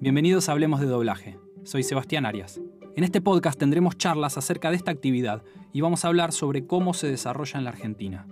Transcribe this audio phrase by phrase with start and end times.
[0.00, 1.40] Bienvenidos a Hablemos de Doblaje.
[1.64, 2.60] Soy Sebastián Arias.
[2.94, 5.42] En este podcast tendremos charlas acerca de esta actividad
[5.72, 8.28] y vamos a hablar sobre cómo se desarrolla en la Argentina.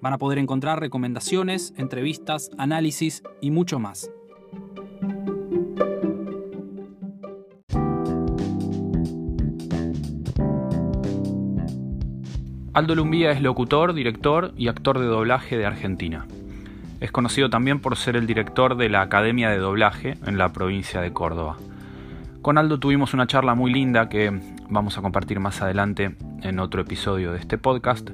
[0.00, 4.08] Van a poder encontrar recomendaciones, entrevistas, análisis y mucho más.
[12.72, 16.28] Aldo Lumbía es locutor, director y actor de doblaje de Argentina.
[17.04, 21.02] Es conocido también por ser el director de la Academia de Doblaje en la provincia
[21.02, 21.58] de Córdoba.
[22.40, 24.32] Con Aldo tuvimos una charla muy linda que
[24.70, 28.08] vamos a compartir más adelante en otro episodio de este podcast,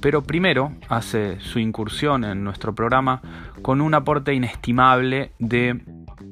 [0.00, 3.20] pero primero hace su incursión en nuestro programa
[3.62, 5.80] con un aporte inestimable de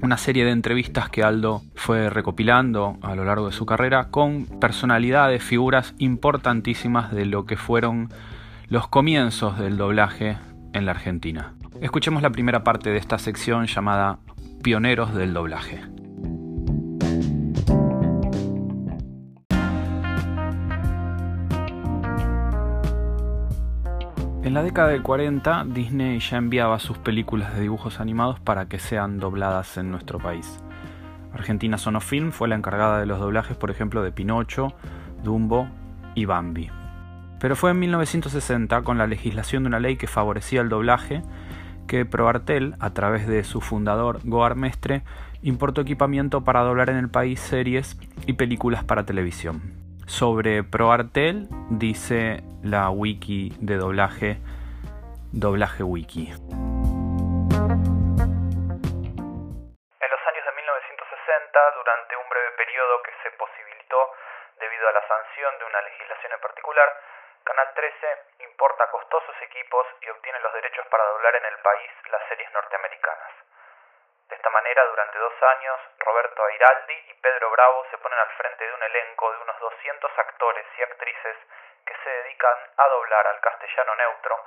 [0.00, 4.46] una serie de entrevistas que Aldo fue recopilando a lo largo de su carrera con
[4.60, 8.10] personalidades, figuras importantísimas de lo que fueron
[8.68, 10.36] los comienzos del doblaje
[10.74, 11.54] en la Argentina.
[11.80, 14.18] Escuchemos la primera parte de esta sección llamada
[14.62, 15.80] Pioneros del doblaje.
[24.42, 28.78] En la década del 40, Disney ya enviaba sus películas de dibujos animados para que
[28.78, 30.60] sean dobladas en nuestro país.
[31.32, 34.74] Argentina Sonofilm fue la encargada de los doblajes, por ejemplo, de Pinocho,
[35.22, 35.66] Dumbo
[36.14, 36.70] y Bambi.
[37.40, 41.22] Pero fue en 1960, con la legislación de una ley que favorecía el doblaje,
[41.86, 45.02] que ProArtel, a través de su fundador Goar Mestre,
[45.42, 49.62] importó equipamiento para doblar en el país series y películas para televisión.
[50.06, 54.38] Sobre ProArtel dice la wiki de doblaje
[55.34, 56.30] Doblaje Wiki.
[56.30, 56.38] En
[60.06, 63.98] los años de 1960, durante un breve periodo que se posibilitó
[64.62, 66.86] debido a la sanción de una legislación en particular,
[67.44, 72.26] Canal 13 importa costosos equipos y obtiene los derechos para doblar en el país las
[72.28, 73.32] series norteamericanas.
[74.30, 78.66] De esta manera, durante dos años, Roberto Airaldi y Pedro Bravo se ponen al frente
[78.66, 81.36] de un elenco de unos 200 actores y actrices
[81.84, 84.42] que se dedican a doblar al castellano neutro,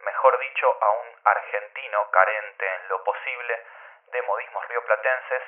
[0.00, 3.62] mejor dicho, a un argentino carente en lo posible
[4.06, 5.42] de modismos rioplatenses,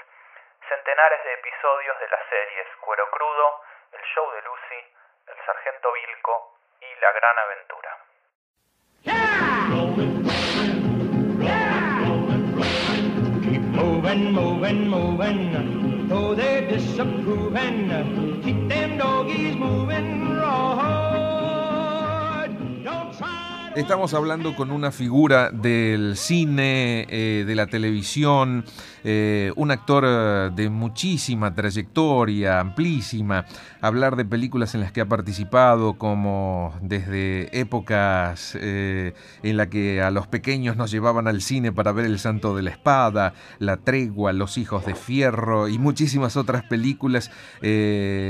[0.69, 3.63] centenares de episodios de las series Cuero Crudo,
[3.93, 4.95] El Show de Lucy,
[5.29, 6.60] El Sargento Vilco,
[7.01, 7.93] La Gran Aventura.
[13.43, 13.65] Keep
[23.77, 28.65] Estamos hablando con una figura del cine, eh, de la televisión,
[29.05, 33.45] eh, un actor eh, de muchísima trayectoria, amplísima.
[33.81, 40.11] Hablar de películas en las que ha participado, como desde épocas en la que a
[40.11, 44.33] los pequeños nos llevaban al cine para ver El Santo de la Espada, La Tregua,
[44.33, 47.31] Los Hijos de Fierro y muchísimas otras películas.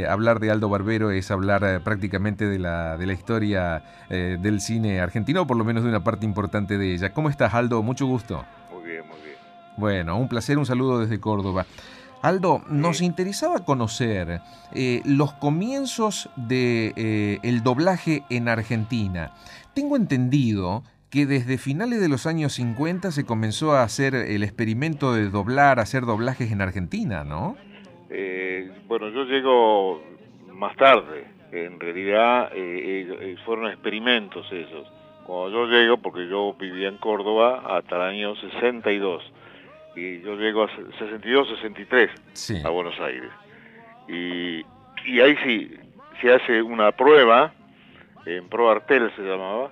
[0.08, 5.29] hablar de Aldo Barbero es hablar prácticamente de la, de la historia del cine argentino,
[5.38, 7.12] o por lo menos de una parte importante de ella.
[7.12, 7.82] ¿Cómo estás, Aldo?
[7.82, 8.44] Mucho gusto.
[8.72, 9.36] Muy bien, muy bien.
[9.76, 11.66] Bueno, un placer, un saludo desde Córdoba.
[12.22, 14.40] Aldo, nos interesaba conocer
[14.74, 19.32] eh, los comienzos del de, el doblaje en Argentina.
[19.74, 25.14] Tengo entendido que desde finales de los años 50 se comenzó a hacer el experimento
[25.14, 27.56] de doblar, hacer doblajes en Argentina, ¿no?
[28.10, 30.02] Eh, bueno, yo llego
[30.52, 31.26] más tarde.
[31.52, 34.86] En realidad eh, fueron experimentos esos.
[35.30, 39.22] Cuando yo llego, porque yo vivía en Córdoba hasta el año 62,
[39.94, 40.68] y yo llego a
[40.98, 42.60] 62, 63 Sí.
[42.64, 43.30] a Buenos Aires.
[44.08, 44.64] Y,
[45.08, 45.70] y ahí sí,
[46.20, 47.52] se hace una prueba,
[48.26, 49.70] en Pro Artel se llamaba,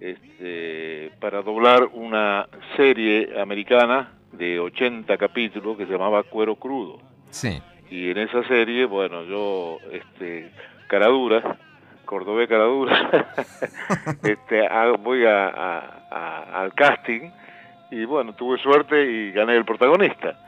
[0.00, 7.00] este, para doblar una serie americana de 80 capítulos que se llamaba Cuero Crudo.
[7.28, 7.60] Sí.
[7.90, 10.50] Y en esa serie, bueno, yo, este,
[10.88, 11.58] caradura,
[12.06, 13.34] cordobés caradura,
[14.22, 17.30] este, hago- voy a, a- a- al casting
[17.90, 20.38] y bueno, tuve suerte y gané el protagonista.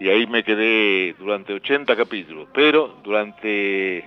[0.00, 4.06] Y ahí me quedé durante 80 capítulos, pero durante eh,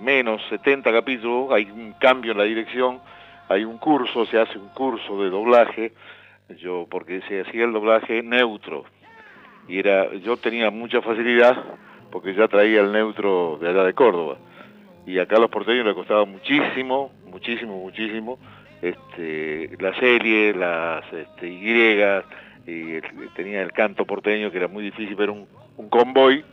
[0.00, 3.00] menos 70 capítulos hay un cambio en la dirección,
[3.48, 5.92] hay un curso, se hace un curso de doblaje,
[6.58, 8.84] yo porque se hacía el doblaje neutro.
[9.68, 11.56] Y era yo tenía mucha facilidad
[12.10, 14.36] porque ya traía el neutro de allá de Córdoba
[15.06, 18.38] y acá a los porteños les costaba muchísimo, muchísimo, muchísimo
[18.82, 23.00] este, la serie, las este, Y, y
[23.36, 25.46] tenía el canto porteño que era muy difícil ver un,
[25.76, 26.44] un convoy,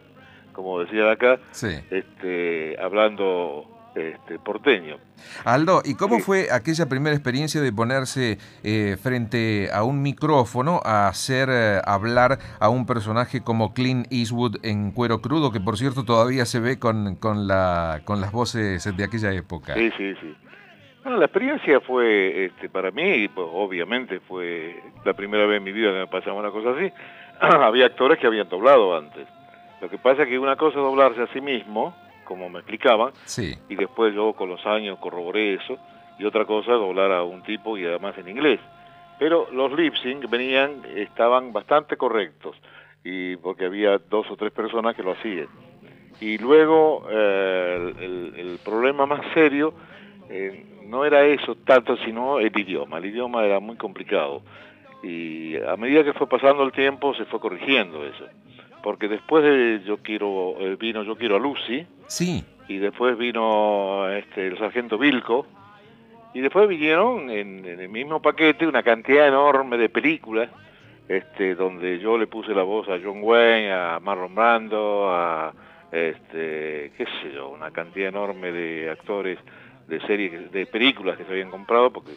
[0.53, 1.68] como decían acá, Sí.
[1.89, 3.65] este, hablando
[3.95, 4.97] este, porteño.
[5.45, 6.21] Aldo, ¿y cómo Sí.
[6.21, 12.39] fue aquella primera experiencia de ponerse eh, frente a un micrófono a hacer eh, hablar
[12.59, 16.79] a un personaje como Clint Eastwood en cuero crudo, que por cierto todavía se ve
[16.79, 19.73] con, con, la, con las voces de aquella época?
[19.73, 20.35] Sí, sí, sí.
[21.03, 25.71] Bueno, la experiencia fue, este, para mí, pues, obviamente fue la primera vez en mi
[25.71, 26.91] vida que me pasaba una cosa así.
[27.41, 29.27] Había actores que habían doblado antes.
[29.81, 31.95] Lo que pasa es que una cosa es doblarse a sí mismo,
[32.31, 35.78] como me explicaban, Sí, y después yo con los años corroboré eso,
[36.18, 38.60] y otra cosa doblar a un tipo y además en inglés.
[39.19, 42.56] Pero los lip sync venían, estaban bastante correctos,
[43.04, 45.48] y porque había dos o tres personas que lo hacían.
[46.19, 47.94] Y luego eh,
[48.38, 49.74] el problema más serio
[50.30, 52.98] eh, no era eso tanto, sino el idioma.
[52.98, 54.42] El idioma era muy complicado.
[55.04, 58.25] Y a medida que fue pasando el tiempo se fue corrigiendo eso.
[58.83, 64.10] Porque después de Yo quiero, eh, vino Yo quiero a Lucy, sí, y después vino
[64.10, 65.45] este, el sargento Vilco,
[66.33, 70.50] y después vinieron en, en el mismo paquete una cantidad enorme de películas,
[71.07, 75.54] este, donde yo le puse la voz a John Wayne, a Marlon Brando, a
[75.92, 79.38] este, qué sé yo, una cantidad enorme de actores
[79.88, 82.12] de series, de películas que se habían comprado, porque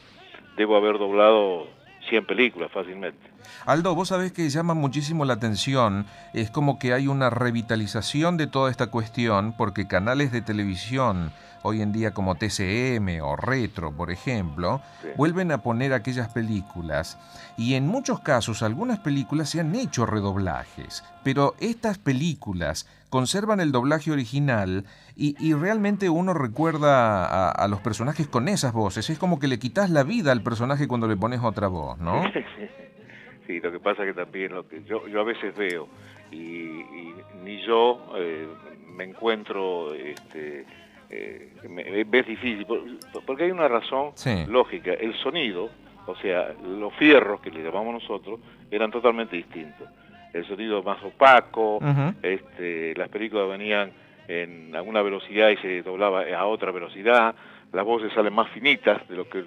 [0.56, 1.66] debo haber doblado
[2.08, 3.18] 100 películas fácilmente.
[3.66, 8.46] Aldo, vos sabés que llama muchísimo la atención, es como que hay una revitalización de
[8.46, 11.32] toda esta cuestión, porque canales de televisión,
[11.64, 15.08] hoy en día como TCM o Retro, por ejemplo, Sí.
[15.16, 17.18] vuelven a poner aquellas películas,
[17.56, 23.70] y en muchos casos algunas películas se han hecho redoblajes, pero estas películas conservan el
[23.72, 24.84] doblaje original
[25.16, 29.48] y, y realmente uno recuerda a, a los personajes con esas voces, es como que
[29.48, 32.22] le quitas la vida al personaje cuando le pones otra voz, ¿no?
[33.46, 35.86] Sí, lo que pasa que también lo que yo, yo a veces veo
[36.32, 37.14] y, y
[37.44, 38.48] ni yo eh,
[38.96, 40.64] me encuentro, este,
[41.10, 41.52] eh,
[42.12, 42.82] es difícil, por-
[43.26, 44.44] porque hay una razón Sí.
[44.48, 44.92] lógica.
[44.92, 45.70] El sonido,
[46.06, 48.40] o sea, los fierros que le llamamos nosotros,
[48.70, 49.88] eran totalmente distintos.
[50.32, 51.78] El sonido más opaco,
[52.22, 53.92] este, las películas venían
[54.26, 57.34] en alguna velocidad y se doblaba a otra velocidad,
[57.72, 59.44] las voces salen más finitas de lo que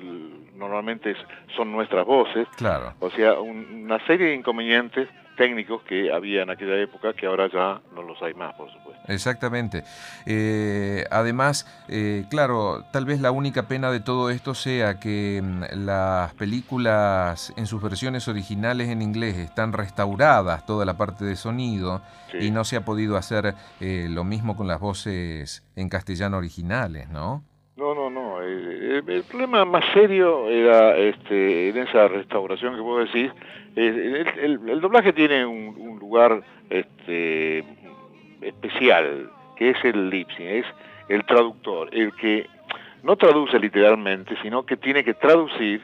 [0.56, 1.16] normalmente
[1.56, 2.94] son nuestras voces, Claro.
[3.00, 5.08] o sea, un- una serie de inconvenientes
[5.38, 9.02] técnicos que había en aquella época que ahora ya no los hay más, por supuesto.
[9.08, 9.84] Exactamente.
[10.26, 15.86] Eh, además, eh, claro, tal vez la única pena de todo esto sea que mm,
[15.86, 22.02] las películas en sus versiones originales en inglés están restauradas, toda la parte de sonido,
[22.32, 22.40] Sí.
[22.48, 27.08] y no se ha podido hacer eh, lo mismo con las voces en castellano originales,
[27.10, 27.44] ¿no?
[27.78, 28.42] No, no, no.
[28.42, 33.32] El, el- el problema más serio era este, en esa restauración que vos decís.
[33.76, 34.28] el,
[34.68, 37.64] el- doblaje tiene un, un lugar este,
[38.42, 40.66] especial, que es el lip sync, es
[41.10, 42.48] el traductor, el que
[43.04, 45.82] no traduce literalmente, sino que tiene que traducir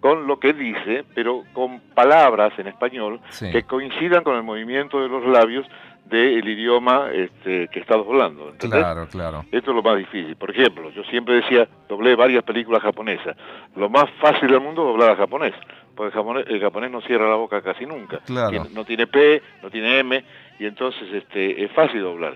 [0.00, 3.50] con lo que dice, pero con palabras en español Sí.
[3.50, 5.66] que coincidan con el movimiento de los labios
[6.04, 8.50] del idioma este, que está doblando.
[8.50, 8.80] ¿entendés?
[8.80, 9.44] Claro, claro.
[9.50, 10.36] Esto es lo más difícil.
[10.36, 13.36] Por ejemplo, yo siempre decía, doblé varias películas japonesas.
[13.74, 15.54] Lo más fácil del mundo es doblar a japonés,
[15.96, 18.18] porque el japonés, el japonés no cierra la boca casi nunca.
[18.26, 18.64] Claro.
[18.72, 20.24] No tiene P, no tiene M,
[20.58, 22.34] y entonces este, es fácil doblar.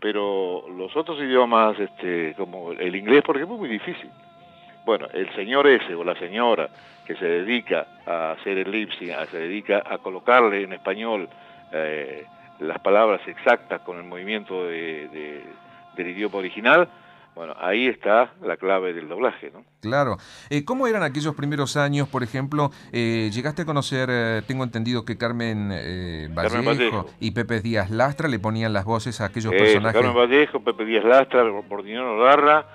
[0.00, 4.10] Pero los otros idiomas, este, como el inglés, por ejemplo, es muy difícil.
[4.84, 6.68] Bueno, el señor ese o la señora
[7.06, 11.28] que se dedica a hacer el lip sync, a- se dedica a colocarle en español
[11.72, 12.24] eh,
[12.60, 15.44] las palabras exactas con el movimiento de- de-
[15.96, 16.88] del idioma original,
[17.34, 19.64] bueno, ahí está la clave del doblaje, ¿no?
[19.80, 20.18] Claro.
[20.50, 22.70] Eh, ¿Cómo eran aquellos primeros años, por ejemplo?
[22.92, 27.06] eh, ¿Llegaste a conocer, eh, tengo entendido que Carmen, eh, Vallejo, Carmen Vallejo.
[27.18, 30.00] y Pepe Díaz Lastra le ponían las voces a aquellos personajes?
[30.00, 32.66] Carmen Vallejo, Pepe Díaz Lastra, Bordinero Larra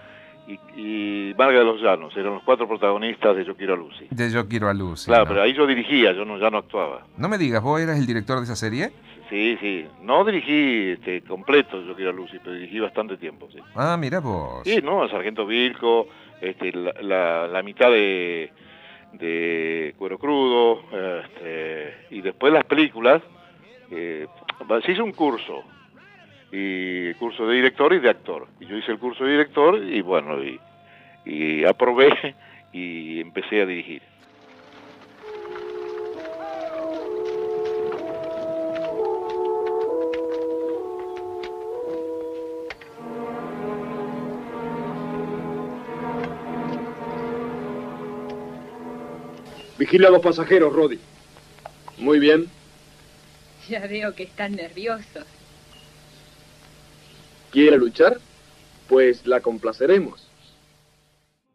[0.46, 4.08] y, y Vargas de los Llanos, eran los cuatro protagonistas de Yo quiero a Lucy.
[4.12, 5.06] De Yo quiero a Lucy.
[5.06, 5.30] claro, ¿no?
[5.30, 7.06] pero ahí yo dirigía, yo no, ya no actuaba.
[7.16, 8.92] No me digas, ¿vos eras el director de esa serie?
[9.30, 13.60] Sí, sí, no dirigí este, completo Yo quiero a Lucy, pero dirigí bastante tiempo, sí.
[13.76, 14.62] Ah, mira vos.
[14.64, 15.08] Sí, ¿no?
[15.08, 16.08] Sargento Vilco,
[16.42, 18.52] este, la, la, la mitad de,
[19.14, 20.82] de Cuero Crudo,
[21.26, 23.22] este, y después las películas.
[23.92, 24.26] eh,
[24.86, 25.64] se hizo un curso,
[26.52, 28.48] y curso de director y de actor.
[28.60, 30.60] Y yo hice el curso de director y bueno, y,
[31.26, 32.36] y aprobé
[32.74, 34.02] y empecé a dirigir.
[49.80, 51.00] Vigila a los pasajeros, Roddy.
[51.98, 52.46] Muy bien.
[53.68, 55.26] Ya veo que están nerviosos.
[57.52, 58.18] ¿Quiere luchar?
[58.88, 60.28] pues la complaceremos.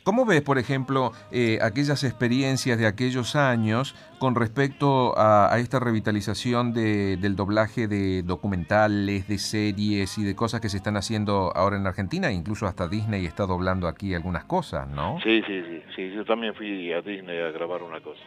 [0.05, 5.81] ¿Cómo ves, por ejemplo, eh, aquellas experiencias de aquellos años con respecto a, a esta
[5.81, 11.51] revitalización de- del doblaje de documentales, de series y de cosas que se están haciendo
[11.57, 12.31] ahora en Argentina?
[12.31, 15.19] Incluso hasta Disney está doblando aquí algunas cosas, ¿no?
[15.25, 18.23] Sí, sí, sí, sí, yo también fui a Disney a grabar una cosa.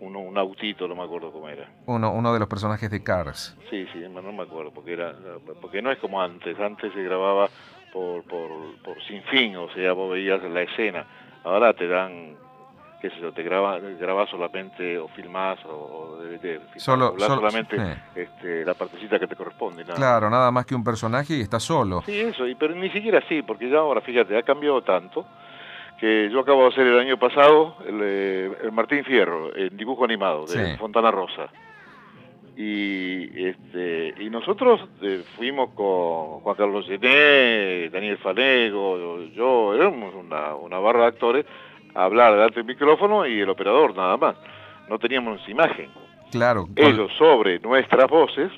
[0.00, 1.68] Uno, un autito, no me acuerdo cómo era.
[1.86, 3.56] Uno, uno de los personajes de Cars.
[3.68, 5.12] Sí, sí, no me acuerdo, porque era
[5.60, 7.48] porque no es como antes, antes se grababa
[7.92, 8.50] por, por,
[8.84, 11.04] por sin fin, o sea, vos veías la escena,
[11.42, 12.36] ahora te dan,
[13.02, 18.00] qué sé yo, te graba, grabás solamente o filmás o, de, Solo- solo- solamente sí.
[18.20, 19.82] este, la partecita que te corresponde.
[19.82, 19.96] nada.
[19.96, 22.02] Claro, nada más que un personaje y está solo.
[22.06, 25.26] Sí, eso, y, pero ni siquiera así, porque ya ahora, fíjate, ha cambiado tanto
[26.00, 30.04] que yo acabo de hacer el año pasado el, eh, el Martín Fierro, en dibujo
[30.04, 30.76] animado, de Sí.
[30.78, 31.48] Fontana Rosa.
[32.56, 40.54] Y este y nosotros eh, fuimos con Juan Carlos Gené, Daniel Fanego, yo, éramos una,
[40.56, 41.46] una barra de actores
[41.94, 44.36] a hablar delante del micrófono y el operador nada más.
[44.88, 45.90] No teníamos imagen.
[46.32, 48.50] Claro, Ellos sobre nuestras voces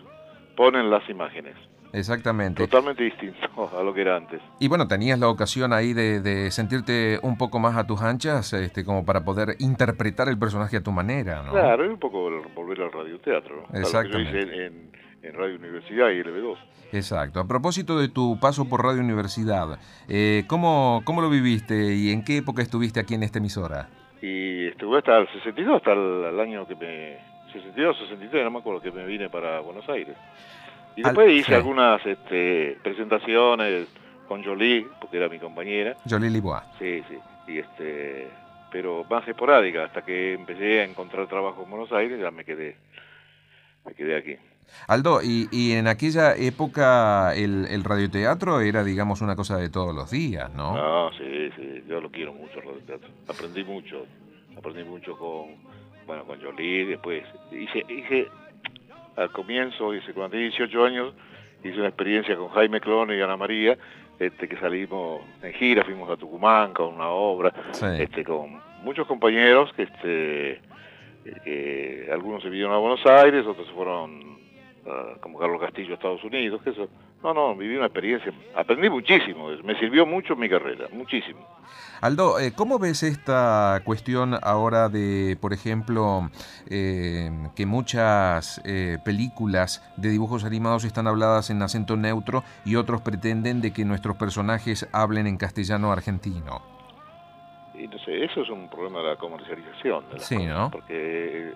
[0.57, 1.55] ponen las imágenes.
[1.93, 2.67] Exactamente.
[2.67, 4.41] Totalmente distinto a lo que era antes.
[4.59, 8.53] Y bueno, tenías la ocasión ahí de, de sentirte un poco más a tus anchas,
[8.53, 11.53] este, como para poder interpretar el personaje a tu manera, ¿no?
[11.53, 13.63] Claro, es un poco volver al radioteatro, ¿no?
[13.63, 14.43] A lo que yo Exactamente.
[14.43, 14.91] hice en,
[15.23, 16.57] en Radio Universidad y LB2.
[16.93, 17.41] Exacto.
[17.41, 19.79] A propósito de tu paso por Radio Universidad,
[20.09, 23.89] eh, ¿cómo, ¿cómo lo viviste y en qué época estuviste aquí en esta emisora?
[24.23, 27.31] Y estuve hasta el 62, hasta el, el año que me...
[27.53, 30.17] 62, 63, no me acuerdo, que me vine para Buenos Aires.
[30.97, 31.55] Y Al- después hice sí.
[31.55, 33.89] algunas este, presentaciones
[34.29, 35.97] con Jolie, porque era mi compañera.
[36.09, 36.63] Jolie Libois.
[36.79, 37.19] Sí, sí.
[37.49, 38.29] Y este,
[38.71, 42.77] pero más esporádica, hasta que empecé a encontrar trabajo en Buenos Aires, ya me quedé,
[43.85, 44.37] me quedé aquí.
[44.87, 49.93] Aldo, y, y en aquella época el, el radioteatro era, digamos, una cosa de todos
[49.93, 50.77] los días, ¿no?
[50.77, 53.09] No, sí, sí, yo lo quiero mucho el radioteatro.
[53.27, 54.07] Aprendí mucho,
[54.57, 55.57] aprendí mucho con,
[56.07, 58.29] bueno, con Jolie, después hice, hice,
[59.21, 61.15] al comienzo, hice cuando tenía 18 años,
[61.63, 63.77] hice una experiencia con Jaime Clone y Ana María,
[64.19, 67.87] este, que salimos en gira, fuimos a Tucumán con una obra, Sí.
[67.99, 70.61] este, con muchos compañeros que, este,
[71.45, 74.39] que algunos se vinieron a Buenos Aires, otros se fueron
[75.21, 76.89] como Carlos Castillo a Estados Unidos, que eso.
[77.23, 81.41] No, no, viví una experiencia, aprendí muchísimo, me sirvió mucho mi carrera, muchísimo.
[82.01, 86.31] Aldo, eh, ¿cómo ves esta cuestión ahora de, por ejemplo,
[86.71, 93.03] eh, que muchas eh, películas de dibujos animados están habladas en acento neutro y otros
[93.03, 96.63] pretenden de que nuestros personajes hablen en castellano argentino?
[97.75, 100.05] Y no sé, eso es un problema de la comercialización.
[100.11, 100.71] De Sí, cosas, ¿no?
[100.71, 101.53] Porque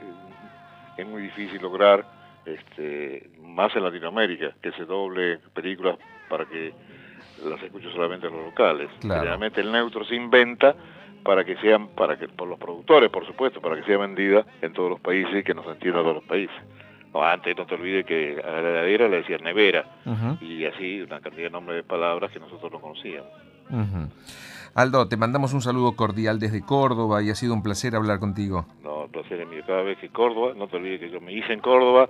[0.99, 2.05] es muy difícil lograr,
[2.47, 5.99] este, más en Latinoamérica, que se doble películas
[6.29, 6.73] para que
[7.45, 8.89] las escuchen solamente los locales.
[9.01, 9.21] Claro.
[9.21, 10.75] Generalmente el neutro se inventa
[11.23, 14.73] para que sean, para que por los productores, por supuesto, para que sea vendida en
[14.73, 16.57] todos los países y que nos entienda todos los países.
[17.13, 19.85] No, antes no te olvides que a la heladera le decían nevera
[20.41, 23.31] y así una cantidad de nombres de palabras que nosotros no conocíamos.
[24.75, 28.67] Aldo, te mandamos un saludo cordial desde Córdoba y ha sido un placer hablar contigo.
[28.83, 29.63] No, el placer es mío.
[29.65, 32.09] Cada vez que Córdoba, no te olvides que yo me hice en Córdoba,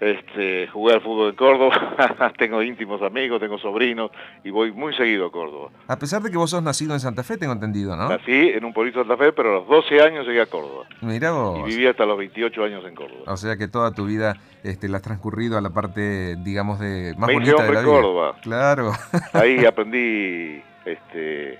[0.00, 4.10] este, jugué al fútbol en Córdoba, tengo íntimos amigos, tengo sobrinos
[4.42, 5.68] y voy muy seguido a Córdoba.
[5.88, 8.08] A pesar de que vos sos nacido en Santa Fe, tengo entendido, ¿no?
[8.08, 10.86] Nací en un pueblito de Santa Fe, pero a los 12 años llegué a Córdoba
[11.02, 11.66] Mira y vos.
[11.66, 13.24] viví hasta los 28 años en Córdoba.
[13.26, 17.14] O sea que toda tu vida este, la has transcurrido a la parte, digamos, de
[17.18, 17.92] más bonita de la vida.
[17.92, 18.36] Córdoba.
[18.40, 18.92] Claro.
[19.34, 21.58] Ahí aprendí, este,